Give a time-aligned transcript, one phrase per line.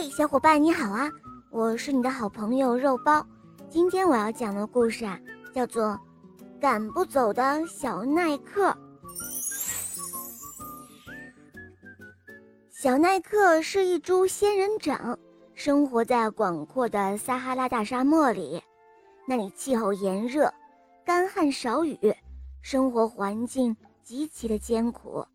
[0.00, 1.10] 嘿，小伙伴你好啊！
[1.50, 3.26] 我是你的好朋友肉包。
[3.68, 5.18] 今天我要讲的故事啊，
[5.52, 5.86] 叫做
[6.60, 8.70] 《赶不走的小耐克》。
[12.70, 15.18] 小耐克是一株仙人掌，
[15.52, 18.62] 生活在广阔的撒哈拉大沙漠里，
[19.26, 20.48] 那里气候炎热，
[21.04, 21.98] 干旱少雨，
[22.62, 25.26] 生活环境极其的艰苦。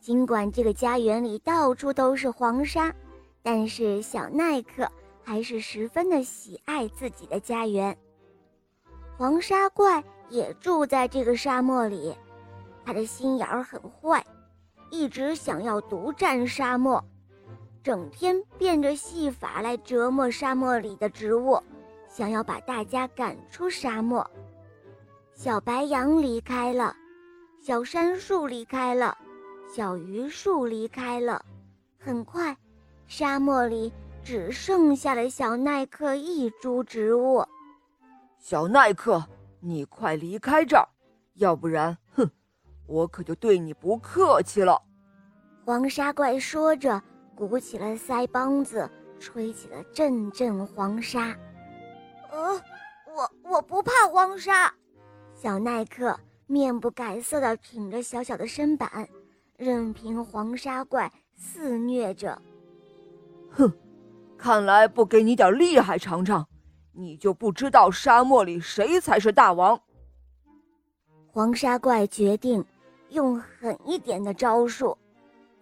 [0.00, 2.94] 尽管这个家园里到处都是黄沙，
[3.42, 4.90] 但是小耐克
[5.22, 7.96] 还是十分的喜爱自己的家园。
[9.16, 12.14] 黄沙怪也住在这个沙漠里，
[12.84, 14.24] 他的心眼儿很坏，
[14.90, 17.04] 一直想要独占沙漠，
[17.82, 21.62] 整天变着戏法来折磨沙漠里的植物，
[22.08, 24.28] 想要把大家赶出沙漠。
[25.34, 26.94] 小白杨离开了，
[27.60, 29.16] 小杉树离开了。
[29.72, 31.44] 小榆树离开了，
[31.98, 32.56] 很快，
[33.10, 33.92] 沙漠里
[34.22, 37.44] 只剩下了小耐克一株植物。
[38.38, 39.20] 小耐克，
[39.58, 40.88] 你快离开这儿，
[41.34, 42.30] 要不然，哼，
[42.86, 44.80] 我可就对你不客气了。
[45.64, 47.02] 黄沙怪说着，
[47.34, 51.36] 鼓起了腮帮子，吹起了阵阵黄沙。
[52.30, 52.62] 呃，
[53.06, 54.72] 我我不怕黄沙。
[55.34, 59.08] 小耐克面不改色地挺着小小的身板。
[59.56, 62.40] 任凭黄沙怪肆虐着。
[63.50, 63.72] 哼，
[64.38, 66.46] 看来不给你点厉害尝尝，
[66.92, 69.80] 你就不知道沙漠里谁才是大王。
[71.26, 72.64] 黄沙怪决定
[73.10, 74.96] 用狠一点的招数，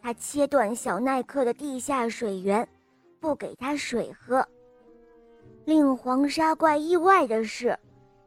[0.00, 2.66] 他切断小耐克的地下水源，
[3.20, 4.46] 不给他水喝。
[5.64, 7.78] 令黄沙怪意外的是，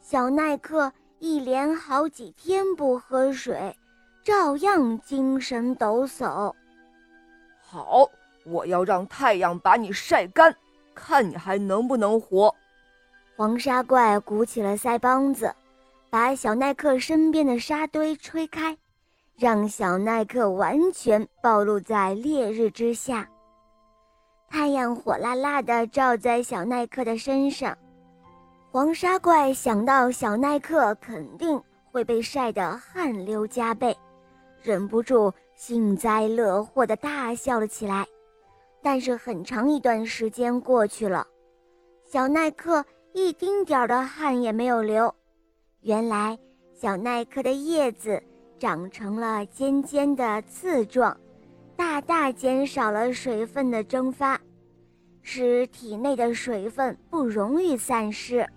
[0.00, 3.76] 小耐克一连好几天不喝水。
[4.24, 6.52] 照样精神抖擞。
[7.60, 8.10] 好，
[8.46, 10.54] 我要让太阳把你晒干，
[10.94, 12.54] 看你还能不能活。
[13.36, 15.54] 黄沙怪鼓起了腮帮子，
[16.08, 18.76] 把小耐克身边的沙堆吹开，
[19.36, 23.28] 让小耐克完全暴露在烈日之下。
[24.48, 27.76] 太阳火辣辣的照在小耐克的身上，
[28.70, 33.94] 黄沙怪想到小耐克肯定会被晒得汗流浃背。
[34.62, 38.06] 忍不住幸灾乐祸地大笑了起来，
[38.86, 41.26] 但是很长一段时间过去了，
[42.04, 45.12] 小耐克一丁点儿的汗也没有流。
[45.80, 46.38] 原来，
[46.72, 48.22] 小耐克的叶子
[48.60, 51.18] 长成了尖尖的刺状，
[51.74, 54.40] 大大减少了水分的蒸发，
[55.20, 58.48] 使体内的水分不容易散失。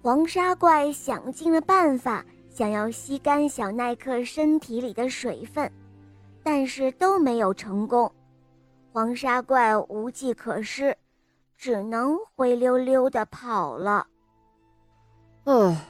[0.00, 2.24] 黄沙怪想尽了办法。
[2.48, 5.70] 想要吸干小耐克身体里的水分，
[6.42, 8.10] 但是都没有成功。
[8.92, 10.94] 黄沙怪无计可施，
[11.56, 14.06] 只能灰溜溜的跑了。
[15.44, 15.86] 唉，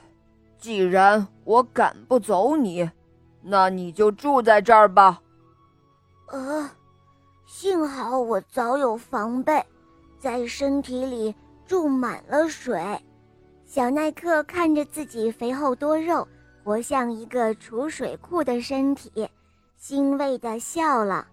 [0.57, 2.89] 既然我赶不走你，
[3.43, 5.21] 那你就住在这儿吧。
[6.29, 6.71] 呃，
[7.45, 9.61] 幸好我早有防备，
[10.21, 11.35] 在身体里
[11.67, 12.81] 注满了水。
[13.67, 16.27] 小耐克看着自己肥厚多肉。
[16.65, 19.29] 活像一个储水库的身体，
[19.79, 21.27] 欣慰的笑了。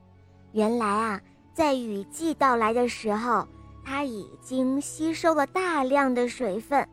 [0.54, 1.22] 原来啊，
[1.60, 3.46] 在雨季到来的时候，
[3.84, 6.88] 它已经吸收了大量的水分，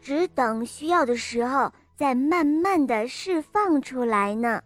[0.00, 4.62] 只等需要的时候再慢慢的释放出来呢。